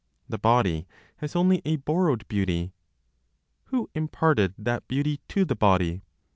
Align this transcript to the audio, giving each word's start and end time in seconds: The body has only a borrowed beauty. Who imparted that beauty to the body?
The 0.27 0.39
body 0.39 0.87
has 1.17 1.35
only 1.35 1.61
a 1.63 1.75
borrowed 1.75 2.27
beauty. 2.27 2.73
Who 3.65 3.91
imparted 3.93 4.55
that 4.57 4.87
beauty 4.87 5.19
to 5.27 5.45
the 5.45 5.55
body? 5.55 6.01